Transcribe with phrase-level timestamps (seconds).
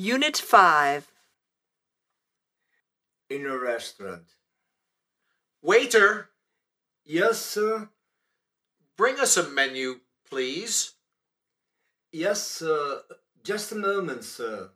[0.00, 1.12] Unit 5.
[3.28, 4.24] In a restaurant.
[5.60, 6.30] Waiter,
[7.04, 7.90] Yes, sir.
[8.96, 10.94] bring us a menu, please.
[12.12, 13.02] Yes, sir.
[13.44, 14.70] Just a moment, sir.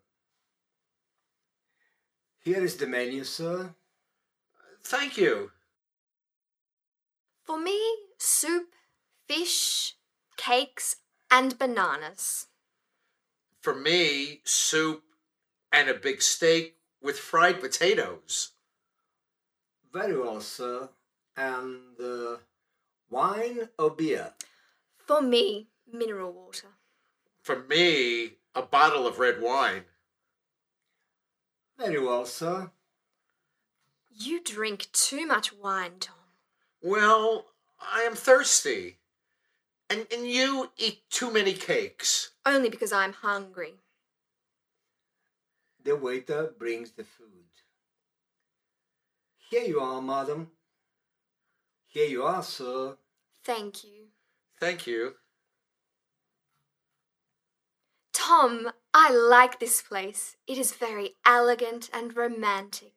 [2.40, 3.74] Here is the menu, sir.
[4.82, 5.52] Thank you.
[7.44, 7.80] For me,
[8.18, 8.74] soup,
[9.26, 9.94] fish,
[10.36, 10.96] cakes,
[11.30, 12.48] and bananas.
[13.62, 15.03] For me, soup
[15.74, 18.52] and a big steak with fried potatoes.
[19.92, 20.88] Very well, sir.
[21.36, 22.36] And uh,
[23.10, 24.32] wine or beer?
[24.96, 26.68] For me, mineral water.
[27.42, 29.82] For me, a bottle of red wine.
[31.76, 32.70] Very well, sir.
[34.16, 36.14] You drink too much wine, Tom.
[36.80, 37.46] Well,
[37.80, 38.98] I am thirsty.
[39.90, 42.30] And, and you eat too many cakes.
[42.46, 43.74] Only because I'm hungry.
[45.84, 47.28] The waiter brings the food.
[49.50, 50.50] Here you are, madam.
[51.86, 52.96] Here you are, sir.
[53.44, 54.06] Thank you.
[54.58, 55.16] Thank you.
[58.14, 60.36] Tom, I like this place.
[60.46, 62.92] It is very elegant and romantic.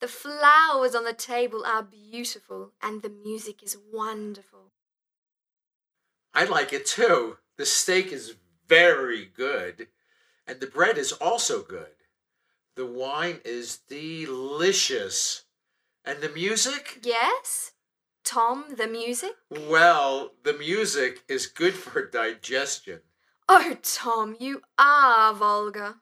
[0.00, 4.72] The flowers on the table are beautiful, and the music is wonderful.
[6.34, 7.38] I like it too.
[7.56, 8.34] The steak is
[8.66, 9.86] very good,
[10.48, 12.03] and the bread is also good.
[12.76, 15.44] The wine is delicious.
[16.04, 17.00] And the music?
[17.04, 17.72] Yes?
[18.24, 19.32] Tom, the music?
[19.48, 23.00] Well, the music is good for digestion.
[23.48, 25.96] Oh, Tom, you are vulgar.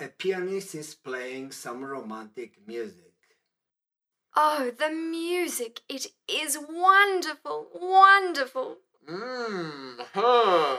[0.00, 3.12] A pianist is playing some romantic music.
[4.34, 5.80] Oh, the music.
[5.88, 8.78] It is wonderful, wonderful.
[9.08, 10.76] Mmm, huh.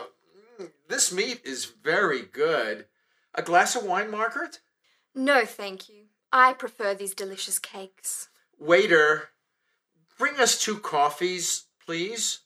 [0.89, 2.87] This meat is very good.
[3.33, 4.59] A glass of wine, Margaret?
[5.15, 6.07] No, thank you.
[6.31, 8.27] I prefer these delicious cakes.
[8.59, 9.29] Waiter,
[10.17, 12.41] bring us two coffees, please.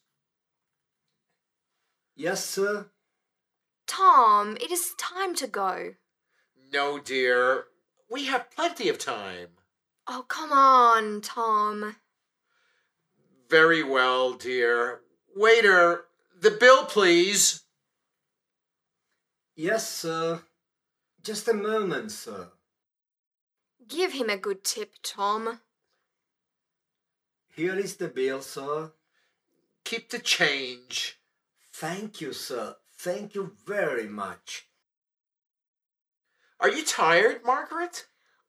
[2.15, 2.85] Yes, sir.
[3.87, 5.95] Tom, it is time to go.
[6.71, 7.65] No, dear.
[8.11, 9.47] We have plenty of time.
[10.07, 11.95] Oh, come on, Tom.
[13.49, 15.01] Very well, dear.
[15.35, 16.05] Waiter,
[16.39, 17.63] the bill, please.
[19.55, 20.41] Yes, sir.
[21.23, 22.49] Just a moment, sir.
[23.89, 25.59] Give him a good tip, Tom.
[27.55, 28.91] Here is the bill, sir.
[29.83, 31.19] Keep the change.
[31.73, 32.75] Thank you, sir.
[32.93, 34.67] Thank you very much.
[36.59, 38.05] Are you tired, Margaret?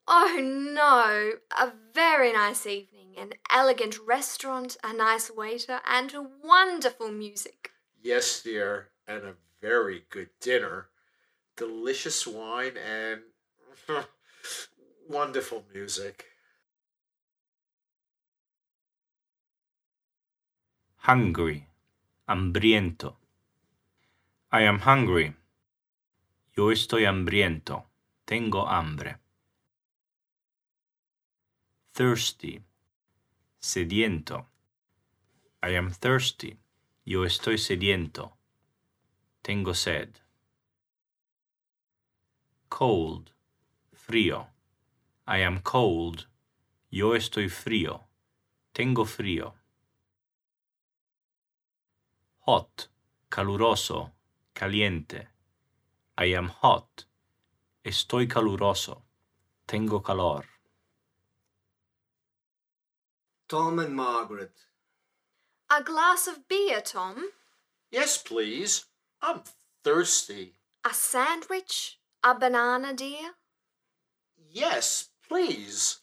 [0.07, 6.13] Oh no, a very nice evening, an elegant restaurant, a nice waiter, and
[6.43, 7.71] wonderful music.
[8.01, 10.89] Yes, dear, and a very good dinner.
[11.55, 13.21] Delicious wine and
[15.07, 16.31] wonderful music.
[21.01, 21.65] hungry,
[22.27, 23.17] hambriento.
[24.51, 25.35] I am hungry.
[26.55, 27.85] Yo estoy hambriento.
[28.25, 29.17] Tengo hambre.
[31.93, 32.61] Thirsty,
[33.59, 34.45] sediento.
[35.63, 36.59] I am thirsty.
[37.03, 38.37] Yo estoy sediento.
[39.41, 40.19] Tengo sed.
[42.69, 43.31] Cold,
[43.91, 44.50] frío.
[45.31, 46.27] I am cold.
[46.89, 48.01] Yo estoy frío.
[48.73, 49.53] Tengo frío.
[52.51, 52.89] hot,
[53.29, 54.11] caluroso,
[54.53, 55.29] caliente.
[56.17, 57.05] I am hot.
[57.83, 59.03] Estoy caluroso.
[59.65, 60.43] Tengo calor.
[63.47, 64.53] Tom and Margaret.
[65.69, 67.29] A glass of beer, Tom.
[67.89, 68.85] Yes, please.
[69.21, 69.43] I'm
[69.83, 70.55] thirsty.
[70.83, 71.99] A sandwich?
[72.23, 73.31] A banana, dear?
[74.37, 75.99] Yes, please.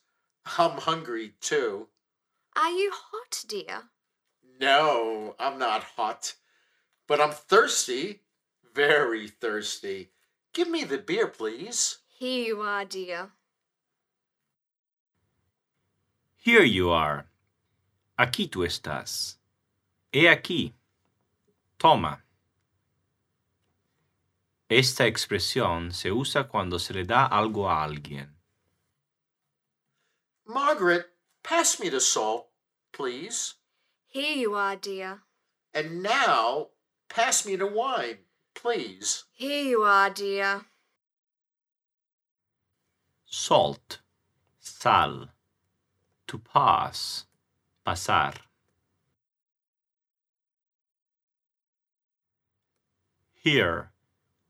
[0.56, 1.88] I'm hungry too.
[2.56, 3.82] Are you hot, dear?
[4.58, 6.32] No, I'm not hot.
[7.06, 8.22] But I'm thirsty.
[8.74, 10.12] Very thirsty.
[10.54, 11.98] Give me the beer, please.
[12.18, 13.28] Here you are, dear.
[16.38, 17.26] Here you are.
[18.18, 19.36] Aquí tú estás.
[20.10, 20.72] He aquí.
[21.78, 22.22] Toma.
[24.70, 28.37] Esta expresión se usa cuando se le da algo a alguien.
[30.48, 31.06] Margaret,
[31.42, 32.48] pass me the salt,
[32.92, 33.54] please.
[34.06, 35.20] Here you are, dear.
[35.74, 36.68] And now,
[37.10, 38.16] pass me the wine,
[38.54, 39.24] please.
[39.32, 40.62] Here you are, dear.
[43.26, 43.98] Salt.
[44.58, 45.28] Sal.
[46.28, 47.26] To pass.
[47.86, 48.34] Pasar.
[53.34, 53.90] Here.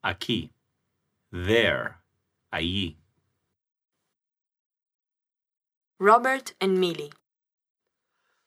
[0.04, 0.50] Aquí.
[1.32, 1.98] There.
[2.52, 2.97] allí.
[6.00, 7.12] Robert and Millie.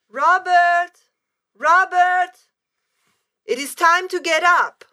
[0.09, 0.93] Robert!
[1.57, 2.37] Robert!
[3.45, 4.85] It is time to get up.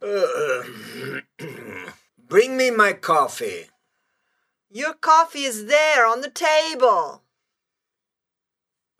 [0.00, 0.62] Uh,
[2.28, 3.66] bring me my coffee.
[4.70, 7.22] Your coffee is there on the table.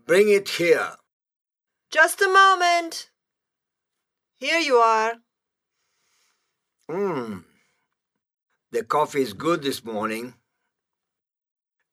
[0.05, 0.93] Bring it here.
[1.91, 3.11] Just a moment.
[4.37, 5.15] Here you are.
[6.91, 7.45] Mm.
[8.71, 10.35] The coffee is good this morning.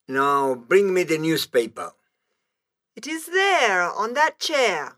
[0.06, 1.92] Now bring me the newspaper.
[2.96, 4.96] It is there on that chair.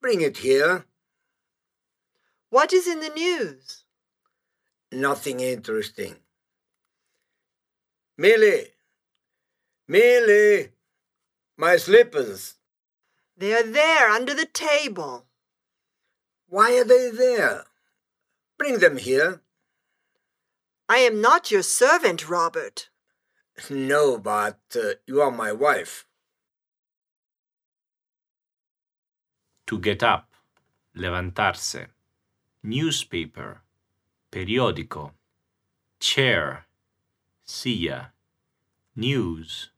[0.00, 0.84] Bring it here.
[2.50, 3.84] What is in the news?
[4.92, 6.16] Nothing interesting.
[8.18, 8.68] Millie!
[9.88, 10.70] Millie!
[11.56, 12.54] My slippers.
[13.36, 15.26] They are there under the table.
[16.48, 17.64] Why are they there?
[18.58, 19.40] Bring them here.
[20.88, 22.88] I am not your servant, Robert.
[23.70, 26.06] No, but uh, you are my wife.
[29.66, 30.28] To get up,
[30.94, 31.86] levantarse.
[32.62, 33.62] Newspaper,
[34.30, 35.12] periódico.
[35.98, 36.66] Chair,
[37.44, 38.12] silla.
[38.94, 39.70] News,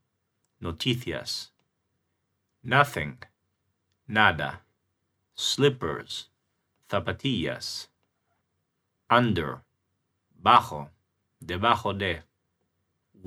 [0.61, 1.51] noticias.
[2.63, 3.19] Nothing,
[4.07, 4.61] nada.
[5.35, 6.29] Slippers,
[6.91, 7.89] zapatillas.
[9.09, 9.63] Under,
[10.43, 10.91] bajo,
[11.41, 12.28] debajo de.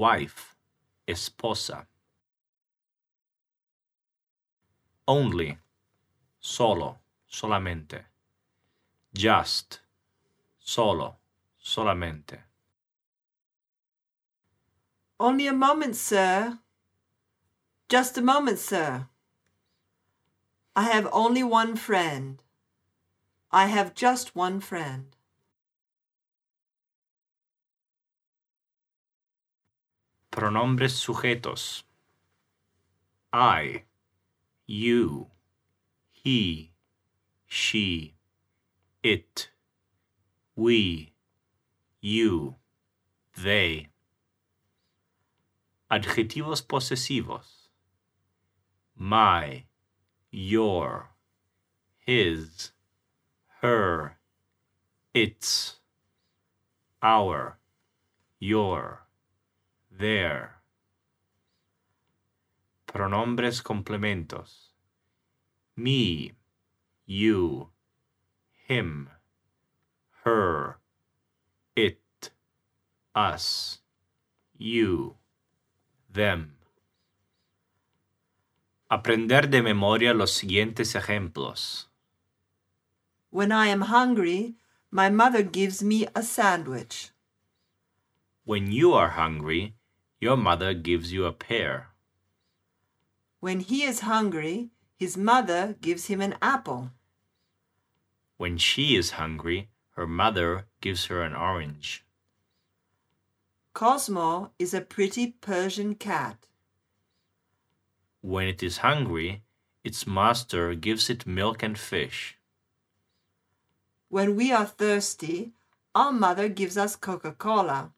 [0.01, 0.55] Wife,
[1.07, 1.85] esposa.
[5.07, 5.59] Only,
[6.39, 8.05] solo, solamente.
[9.13, 9.81] Just,
[10.57, 11.17] solo,
[11.63, 12.39] solamente.
[15.19, 16.57] Only a moment, sir.
[17.87, 19.07] Just a moment, sir.
[20.75, 22.41] I have only one friend.
[23.51, 25.15] I have just one friend.
[30.31, 31.83] Pronombres sujetos.
[33.33, 33.83] I,
[34.65, 35.27] you,
[36.09, 36.71] he,
[37.45, 38.15] she,
[39.03, 39.49] it,
[40.55, 41.13] we,
[41.99, 42.55] you,
[43.37, 43.89] they.
[45.91, 47.67] Adjetivos posesivos.
[48.95, 49.65] My,
[50.31, 51.09] your,
[51.99, 52.71] his,
[53.61, 54.17] her,
[55.13, 55.75] its,
[57.01, 57.57] our,
[58.39, 59.07] your,
[60.01, 60.61] their.
[62.87, 64.71] Pronombres complementos.
[65.77, 66.33] Me,
[67.05, 67.69] you,
[68.67, 69.09] him,
[70.25, 70.79] her,
[71.75, 72.31] it,
[73.15, 73.79] us,
[74.57, 75.15] you,
[76.11, 76.57] them.
[78.89, 81.87] Aprender de memoria los siguientes ejemplos.
[83.29, 84.55] When I am hungry,
[84.91, 87.11] my mother gives me a sandwich.
[88.43, 89.75] When you are hungry,
[90.21, 91.87] your mother gives you a pear.
[93.39, 96.91] When he is hungry, his mother gives him an apple.
[98.37, 102.05] When she is hungry, her mother gives her an orange.
[103.73, 106.47] Cosmo is a pretty Persian cat.
[108.21, 109.41] When it is hungry,
[109.83, 112.37] its master gives it milk and fish.
[114.09, 115.53] When we are thirsty,
[115.95, 117.93] our mother gives us Coca Cola.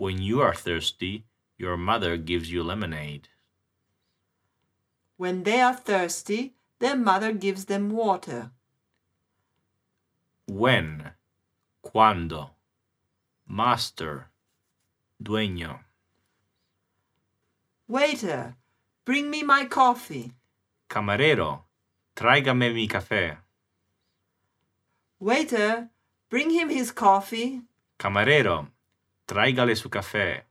[0.00, 1.26] When you are thirsty,
[1.58, 3.28] your mother gives you lemonade.
[5.18, 8.50] When they are thirsty, their mother gives them water.
[10.46, 11.10] When,
[11.82, 12.52] cuando,
[13.46, 14.30] master,
[15.22, 15.80] dueño.
[17.86, 18.56] Waiter,
[19.04, 20.32] bring me my coffee.
[20.88, 21.64] Camarero,
[22.16, 23.36] tráigame mi café.
[25.18, 25.90] Waiter,
[26.30, 27.60] bring him his coffee.
[27.98, 28.68] Camarero,
[29.30, 30.44] tráigale su café.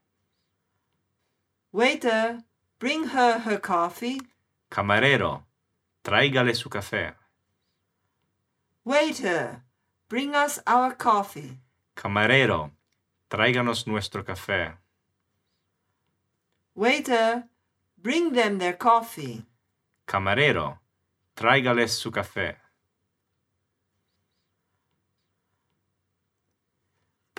[1.73, 2.45] Waiter,
[2.79, 4.21] bring her her coffee.
[4.69, 5.43] Camarero,
[6.01, 7.13] tráigale su café.
[8.85, 9.63] Waiter,
[10.07, 11.59] bring us our coffee.
[11.93, 12.71] Camarero,
[13.27, 14.77] tráiganos nuestro café.
[16.73, 17.49] Waiter,
[17.97, 19.45] bring them their coffee.
[20.05, 20.79] Camarero,
[21.35, 22.55] tráigales su café.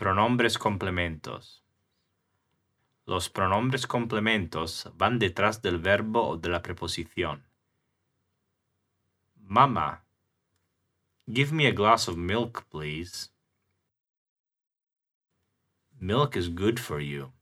[0.00, 1.62] Pronombres complementos.
[3.04, 7.44] Los pronombres complementos van detrás del verbo o de la preposición.
[9.36, 10.06] Mama,
[11.30, 13.28] give me a glass of milk, please.
[16.00, 17.32] Milk is good for you.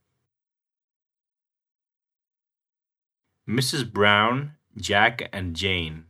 [3.46, 3.84] Mrs.
[3.84, 6.06] Brown, Jack, and Jane.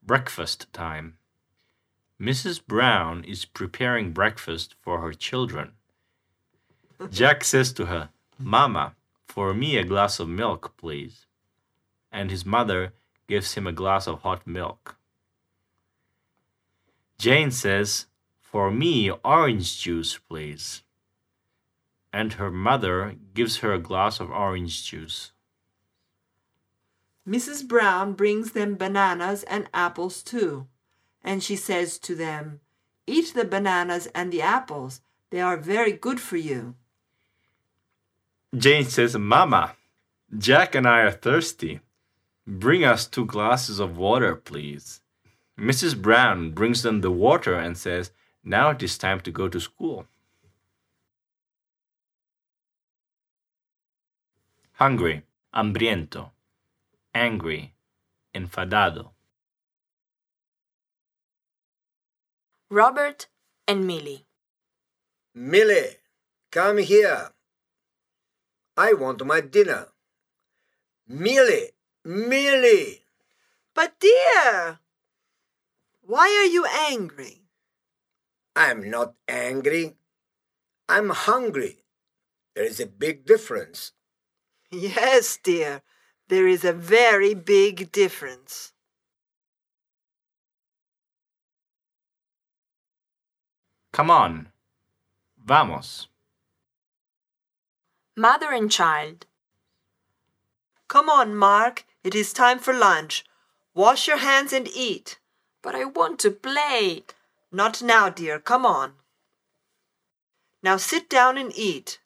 [0.00, 1.18] Breakfast time.
[2.20, 2.64] Mrs.
[2.64, 5.72] Brown is preparing breakfast for her children.
[7.10, 8.94] Jack says to her, Mama,
[9.26, 11.26] for me a glass of milk, please.
[12.10, 12.92] And his mother
[13.28, 14.96] gives him a glass of hot milk.
[17.18, 18.06] Jane says,
[18.40, 20.82] For me orange juice, please.
[22.12, 25.32] And her mother gives her a glass of orange juice.
[27.28, 27.68] Mrs.
[27.68, 30.66] Brown brings them bananas and apples too,
[31.22, 32.60] and she says to them,
[33.06, 35.00] Eat the bananas and the apples.
[35.30, 36.74] They are very good for you.
[38.56, 39.76] Jane says, Mama,
[40.36, 41.80] Jack and I are thirsty.
[42.46, 45.00] Bring us two glasses of water, please.
[45.58, 46.00] Mrs.
[46.00, 48.10] Brown brings them the water and says,
[48.44, 50.06] Now it is time to go to school.
[54.74, 55.22] Hungry,
[55.54, 56.30] hambriento,
[57.14, 57.74] angry,
[58.34, 59.10] enfadado.
[62.70, 63.28] Robert
[63.66, 64.26] and Millie.
[65.34, 65.96] Millie,
[66.50, 67.30] come here.
[68.76, 69.88] I want my dinner.
[71.06, 71.70] Millie,
[72.04, 73.04] Millie.
[73.74, 74.80] But, dear,
[76.02, 77.42] why are you angry?
[78.54, 79.96] I'm not angry.
[80.88, 81.84] I'm hungry.
[82.54, 83.92] There is a big difference.
[84.70, 85.80] Yes, dear,
[86.28, 88.72] there is a very big difference.
[93.98, 94.46] Come on.
[95.44, 96.06] Vamos.
[98.16, 99.26] Mother and child.
[100.86, 103.24] Come on, Mark, it is time for lunch.
[103.74, 105.18] Wash your hands and eat.
[105.62, 107.06] But I want to play.
[107.50, 108.92] Not now, dear, come on.
[110.62, 111.98] Now sit down and eat.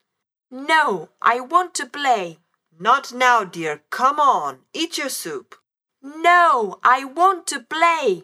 [0.51, 2.39] No, I want to play.
[2.81, 5.57] Not now, dear, come on, eat your soup.
[6.03, 8.23] No, I want to play.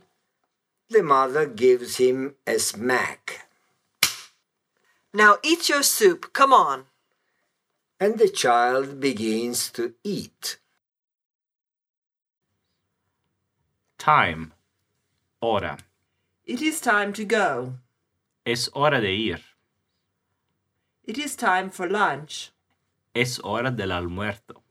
[0.88, 3.47] The mother gives him a smack,
[5.12, 6.84] Now eat your soup, come on.
[8.00, 10.58] and the child begins to eat.
[13.98, 14.52] Time.
[15.42, 15.78] Hora.
[16.46, 17.74] It is time to go.
[18.46, 19.40] Es hora de ir.
[21.04, 22.52] It is time for lunch.
[23.14, 24.62] Es hora del almuerzo.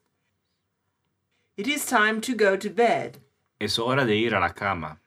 [1.57, 3.19] It is time to go to bed.
[3.59, 4.97] Es hora de ir a la cama.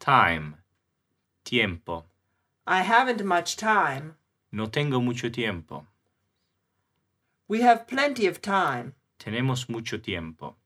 [0.00, 0.56] Time.
[1.44, 2.04] Tiempo.
[2.66, 4.16] I haven't much time.
[4.50, 5.86] No tengo mucho tiempo.
[7.46, 8.94] We have plenty of time.
[9.20, 10.56] Tenemos mucho tiempo.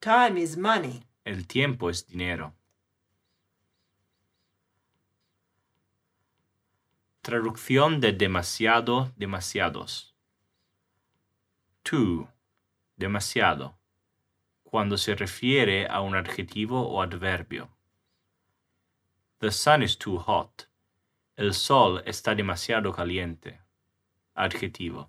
[0.00, 1.02] Time is money.
[1.26, 2.54] El tiempo es dinero.
[7.22, 10.14] Traducción de demasiado, demasiados.
[11.84, 12.28] Too,
[12.96, 13.74] demasiado,
[14.64, 17.68] cuando se refiere a un adjetivo o adverbio.
[19.40, 20.66] The sun is too hot.
[21.38, 23.58] El sol está demasiado caliente.
[24.36, 25.08] Adjetivo.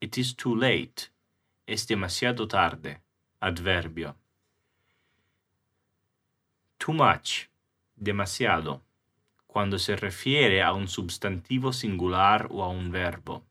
[0.00, 1.10] It is too late.
[1.64, 2.98] Es demasiado tarde.
[3.40, 4.16] Adverbio.
[6.80, 7.48] Too much.
[7.96, 8.80] Demasiado.
[9.46, 13.44] Cuando se refiere a un sustantivo singular o a un verbo.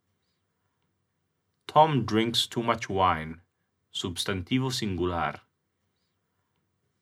[1.66, 3.40] Tom drinks too much wine.
[3.94, 5.40] Substantivo singular.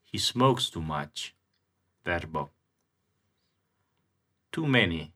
[0.04, 1.34] He smokes too much.
[2.04, 2.52] Verbo.
[4.52, 5.14] Too many.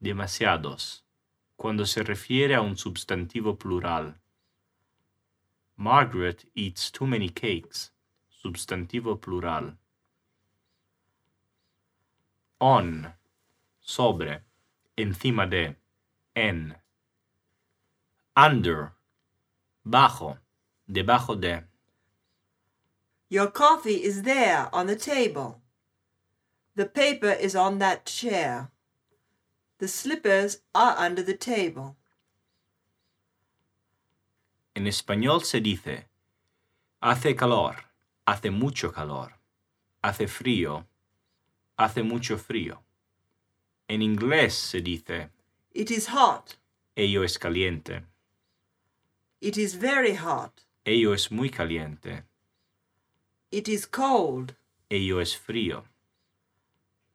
[0.00, 1.02] Demasiados.
[1.56, 4.16] Cuando se refiere a un sustantivo plural.
[5.76, 7.90] Margaret eats too many cakes.
[8.30, 9.76] Substantivo plural.
[12.60, 13.12] On.
[13.80, 14.42] Sobre.
[14.96, 15.76] Encima de.
[16.34, 16.76] En.
[18.36, 18.92] Under.
[19.84, 20.38] Bajo.
[20.86, 21.64] Debajo de.
[23.28, 25.60] Your coffee is there on the table.
[26.76, 28.70] The paper is on that chair.
[29.78, 31.96] The slippers are under the table.
[34.74, 36.06] En español se dice
[37.00, 37.76] hace calor,
[38.26, 39.34] hace mucho calor,
[40.02, 40.84] hace frío,
[41.78, 42.82] hace mucho frío.
[43.88, 45.28] En inglés se dice
[45.72, 46.56] It is hot.
[46.96, 48.02] ello es caliente,
[49.40, 50.62] It is very hot.
[50.84, 52.24] ello es muy caliente,
[53.52, 54.56] It is cold.
[54.90, 55.84] ello es frío,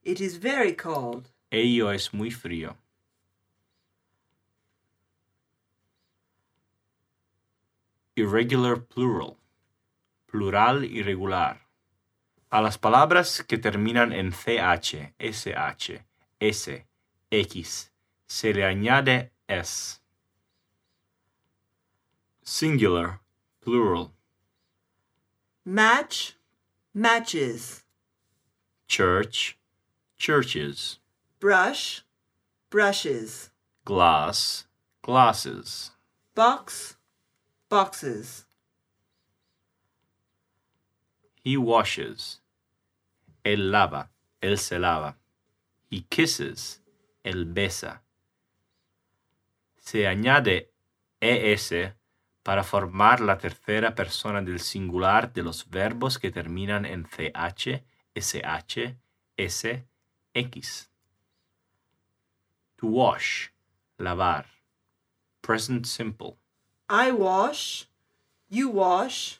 [0.03, 1.29] It is very cold.
[1.51, 2.75] ello es muy frío.
[8.15, 9.37] Irregular plural,
[10.27, 11.61] plural irregular.
[12.51, 16.01] A las palabras que terminan en ch, sh,
[16.39, 16.85] s,
[17.31, 17.91] x,
[18.25, 19.99] se le añade s.
[22.43, 23.19] Singular,
[23.59, 24.11] plural.
[25.63, 26.33] Match,
[26.93, 27.83] matches,
[28.87, 29.58] church,
[30.19, 30.99] churches,
[31.39, 32.01] brush,
[32.69, 33.49] brushes,
[33.85, 34.67] glass,
[35.01, 35.91] glasses,
[36.35, 36.97] box,
[37.69, 38.45] boxes,
[41.41, 42.41] he washes,
[43.45, 44.09] él lava,
[44.41, 45.15] él se lava,
[45.89, 46.81] he kisses,
[47.23, 48.01] él besa.
[49.77, 50.69] Se añade
[51.21, 51.73] es
[52.43, 57.83] para formar la tercera persona del singular de los verbos que terminan en ch,
[58.15, 58.95] sh,
[59.38, 59.88] s,
[60.39, 60.88] x.
[62.79, 63.51] To wash,
[64.00, 64.46] lavar.
[65.41, 66.38] Present simple.
[66.89, 67.88] I wash,
[68.50, 69.39] you wash,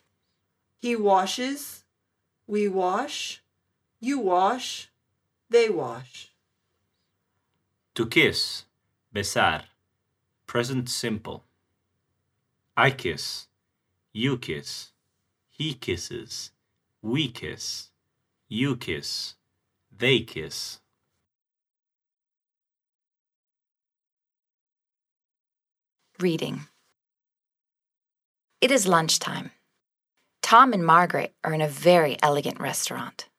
[0.78, 1.84] he washes,
[2.48, 3.42] we wash,
[4.00, 4.90] you wash,
[5.50, 6.32] they wash.
[7.96, 8.66] To kiss,
[9.12, 9.64] besar.
[10.46, 11.44] Present simple.
[12.78, 13.48] I kiss,
[14.14, 14.92] you kiss,
[15.50, 16.52] he kisses,
[17.02, 17.90] we kiss,
[18.48, 19.36] you kiss,
[19.96, 20.80] they kiss.
[26.22, 26.68] Reading.
[28.60, 29.52] It is lunchtime.
[30.42, 33.30] Tom and Margaret are in a very elegant restaurant.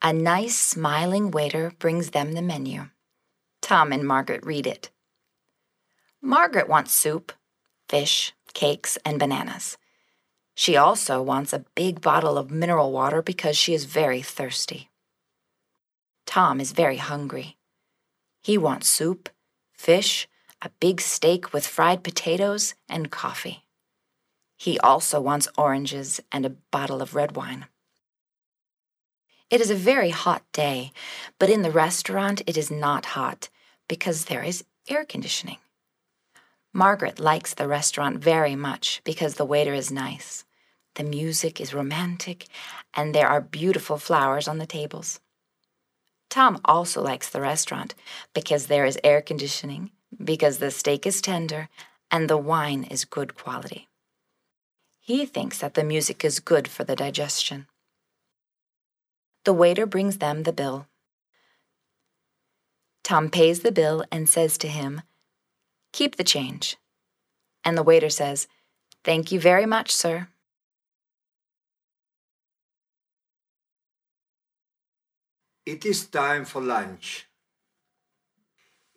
[0.00, 2.88] A nice, smiling waiter brings them the menu.
[3.60, 4.88] Tom and Margaret read it.
[6.22, 7.30] Margaret wants soup,
[7.90, 9.76] fish, cakes, and bananas.
[10.54, 14.88] She also wants a big bottle of mineral water because she is very thirsty.
[16.24, 17.58] Tom is very hungry.
[18.40, 19.28] He wants soup,
[19.74, 20.26] fish,
[20.64, 23.64] a big steak with fried potatoes, and coffee.
[24.56, 27.66] He also wants oranges and a bottle of red wine.
[29.50, 30.92] It is a very hot day,
[31.38, 33.48] but in the restaurant it is not hot
[33.88, 35.58] because there is air conditioning.
[36.72, 40.44] Margaret likes the restaurant very much because the waiter is nice,
[40.94, 42.46] the music is romantic,
[42.94, 45.20] and there are beautiful flowers on the tables.
[46.30, 47.94] Tom also likes the restaurant
[48.32, 49.90] because there is air conditioning,
[50.22, 51.68] because the steak is tender,
[52.10, 53.88] and the wine is good quality.
[55.00, 57.66] He thinks that the music is good for the digestion.
[59.44, 60.86] The waiter brings them the bill.
[63.02, 65.02] Tom pays the bill and says to him,
[65.92, 66.76] Keep the change.
[67.64, 68.46] And the waiter says,
[69.04, 70.28] Thank you very much, sir.
[75.66, 77.26] It is time for lunch.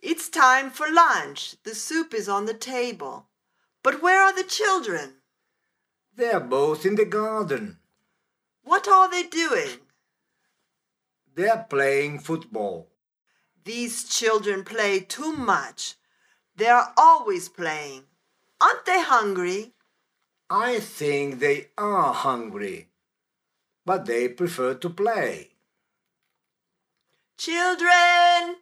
[0.07, 1.55] It's time for lunch.
[1.63, 3.25] The soup is on the table.
[3.81, 5.15] But where are the children?
[6.15, 7.79] They are both in the garden.
[8.63, 9.79] What are they doing?
[11.33, 12.87] They are playing football.
[13.63, 15.95] These children play too much.
[16.55, 18.03] They are always playing.
[18.61, 19.73] Aren't they hungry?
[20.51, 22.89] I think they are hungry,
[23.83, 25.55] but they prefer to play.
[27.39, 28.57] Children,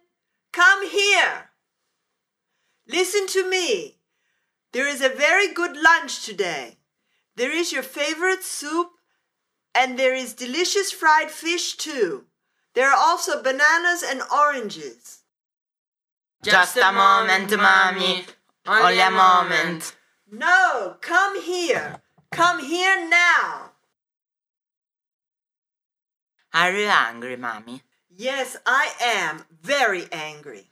[0.54, 1.50] come here.
[2.86, 3.96] Listen to me.
[4.72, 6.78] There is a very good lunch today.
[7.36, 8.90] There is your favorite soup,
[9.74, 12.24] and there is delicious fried fish too.
[12.74, 15.20] There are also bananas and oranges.
[16.42, 18.24] Just a moment, mommy.
[18.66, 19.96] Only a moment.
[20.30, 22.00] No, come here.
[22.30, 23.70] Come here now.
[26.52, 27.82] Are you angry, mommy?
[28.16, 30.70] Yes, I am very angry.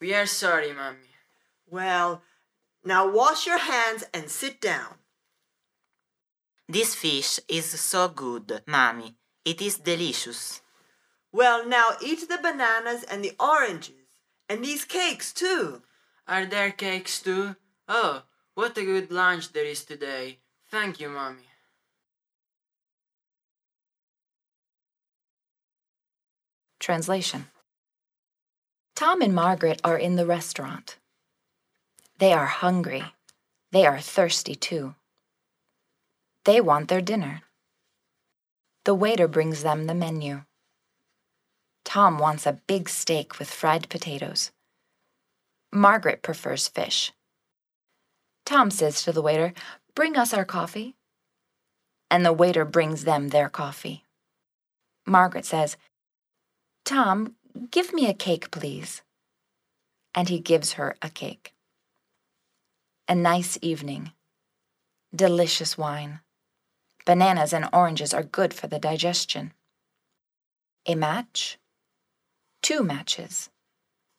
[0.00, 1.12] We are sorry, mommy.
[1.68, 2.22] Well,
[2.82, 4.94] now wash your hands and sit down.
[6.66, 9.16] This fish is so good, mommy.
[9.44, 10.62] It is delicious.
[11.30, 14.08] Well, now eat the bananas and the oranges
[14.48, 15.82] and these cakes too.
[16.26, 17.56] Are there cakes too?
[17.86, 18.22] Oh,
[18.54, 20.38] what a good lunch there is today.
[20.70, 21.51] Thank you, mommy.
[26.82, 27.46] Translation
[28.96, 30.98] Tom and Margaret are in the restaurant.
[32.18, 33.04] They are hungry.
[33.70, 34.96] They are thirsty too.
[36.44, 37.42] They want their dinner.
[38.84, 40.42] The waiter brings them the menu.
[41.84, 44.50] Tom wants a big steak with fried potatoes.
[45.72, 47.12] Margaret prefers fish.
[48.44, 49.52] Tom says to the waiter,
[49.94, 50.96] Bring us our coffee.
[52.10, 54.04] And the waiter brings them their coffee.
[55.06, 55.76] Margaret says,
[56.84, 57.36] Tom,
[57.70, 59.02] give me a cake, please.
[60.14, 61.54] And he gives her a cake.
[63.08, 64.12] A nice evening.
[65.14, 66.20] Delicious wine.
[67.06, 69.52] Bananas and oranges are good for the digestion.
[70.86, 71.58] A match.
[72.62, 73.50] Two matches.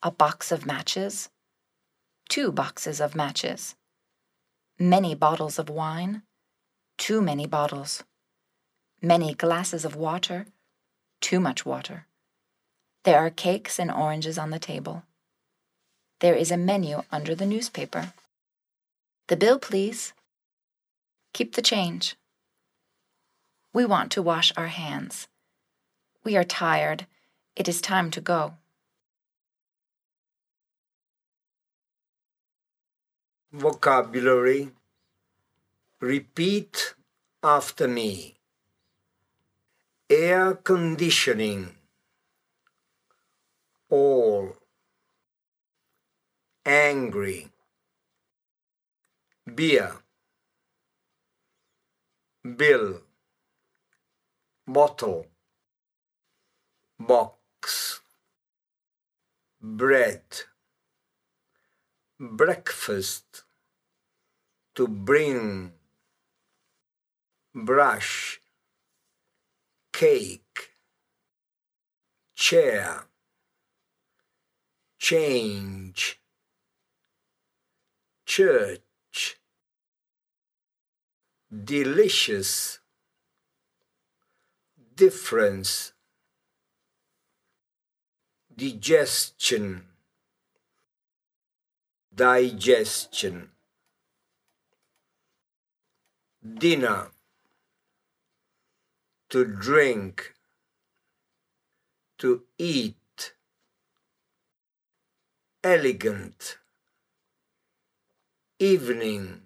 [0.02, 1.30] A box of matches.
[2.30, 3.76] Two boxes of matches.
[4.80, 6.23] Many bottles of wine.
[6.97, 8.04] Too many bottles.
[9.04, 10.47] many glasses of water,
[11.19, 12.08] too much water.
[13.04, 15.04] There are cakes and oranges on the table.
[16.22, 18.13] There is a menu under the newspaper.
[19.28, 20.13] The bill, please.
[21.34, 22.16] Keep the change.
[23.74, 25.28] We want to wash our hands.
[26.24, 27.06] We are tired.
[27.58, 28.54] It is time to go.
[33.52, 34.72] Vocabulary.
[36.00, 36.96] Repeat
[37.44, 38.36] after me.
[40.10, 41.76] Air conditioning.
[43.93, 44.56] All.
[46.65, 47.49] Angry.
[49.45, 49.91] Beer.
[52.41, 53.01] Bill.
[54.65, 55.27] Bottle.
[56.99, 58.01] Box.
[59.62, 60.23] Bread.
[62.19, 63.43] Breakfast.
[64.73, 65.73] To bring.
[67.53, 68.41] Brush.
[69.91, 70.71] Cake.
[72.34, 73.06] Chair.
[75.04, 76.18] Change.
[78.26, 79.38] Church.
[81.52, 82.80] Delicious.
[84.96, 85.92] Difference.
[88.56, 89.84] Digestion.
[92.16, 93.50] Digestion.
[96.42, 97.12] Dinner.
[99.32, 100.34] To drink.
[102.20, 103.03] To eat.
[105.65, 106.58] Elegant.
[108.60, 109.43] Evening.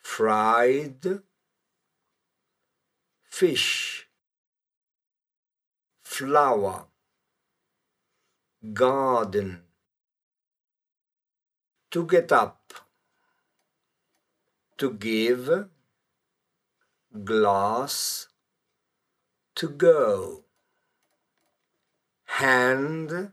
[0.00, 1.20] Fried.
[3.22, 4.08] Fish.
[6.02, 6.86] Flower.
[8.72, 9.62] Garden.
[11.92, 12.72] To get up.
[14.78, 15.68] To give.
[17.24, 18.26] Glass.
[19.54, 20.42] To go.
[22.24, 23.30] Hand.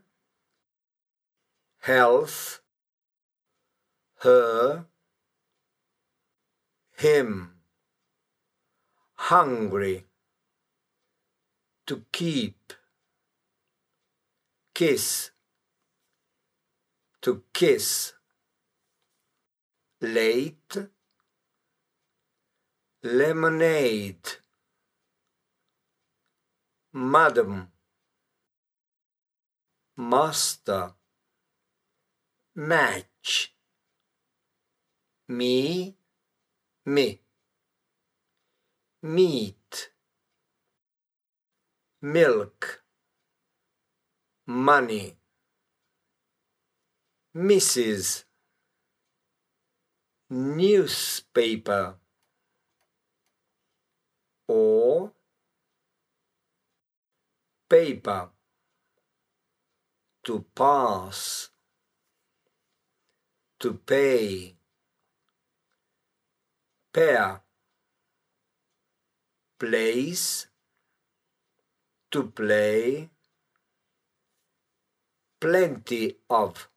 [1.82, 2.60] Health.
[4.20, 4.86] Her.
[6.96, 7.54] Him.
[9.14, 10.06] Hungry.
[11.86, 12.72] To keep.
[14.72, 15.32] Kiss.
[17.22, 18.12] To kiss.
[20.00, 20.76] Late.
[23.02, 24.36] Lemonade.
[26.92, 27.72] Madam.
[29.96, 30.92] Master.
[32.54, 33.54] Match.
[35.26, 35.96] Me.
[36.84, 37.20] Me.
[39.02, 39.90] Meat.
[42.02, 42.82] Milk.
[44.46, 45.16] Money.
[47.34, 48.24] Mrs.
[50.28, 51.94] Newspaper.
[54.46, 55.12] Or
[57.70, 58.28] paper.
[60.24, 61.51] To pass.
[63.62, 64.56] To pay.
[66.92, 67.42] Pear.
[69.56, 70.48] Place.
[72.10, 73.08] To play.
[75.40, 76.68] Plenty of.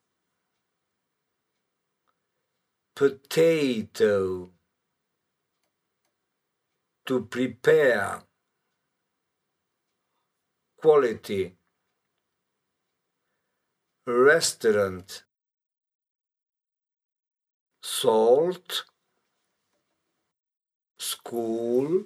[2.95, 4.51] Potato.
[7.07, 8.21] To prepare.
[10.77, 11.57] Quality.
[14.05, 15.24] Restaurant.
[17.87, 18.85] Salt.
[20.97, 22.05] School.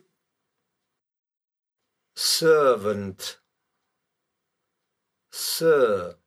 [2.14, 3.38] Servant.
[5.32, 6.18] Sir.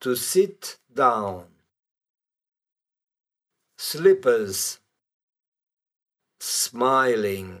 [0.00, 1.46] To sit down.
[3.76, 4.80] Slippers.
[6.40, 7.60] Smiling.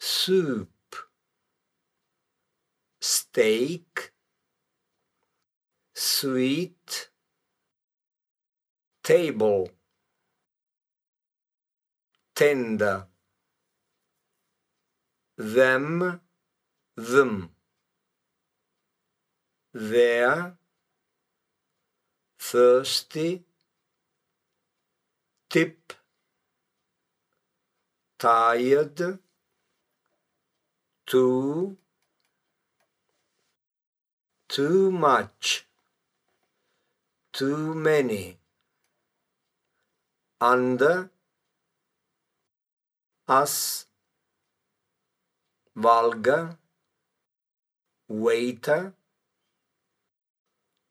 [0.00, 0.96] Soup.
[3.02, 4.12] Steak.
[5.94, 7.10] Sweet.
[9.08, 9.70] Table.
[12.34, 13.06] Tender.
[15.38, 16.20] Them.
[16.94, 17.50] Them.
[19.72, 20.58] There.
[22.38, 23.44] Thirsty.
[25.48, 25.94] Tip.
[28.18, 29.18] Tired.
[31.06, 31.78] Too.
[34.48, 35.66] Too much.
[37.32, 38.36] Too many.
[40.40, 41.10] Under.
[43.26, 43.86] Us.
[45.74, 46.56] Vulgar.
[48.08, 48.94] Waiter.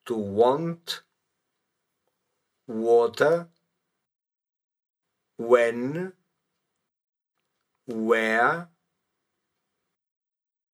[0.05, 1.01] To want.
[2.67, 3.47] Water.
[5.37, 6.13] When.
[7.87, 8.67] where,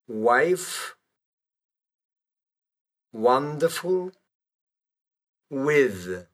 [0.08, 0.96] wife,
[3.12, 4.12] wonderful,
[5.50, 6.33] with.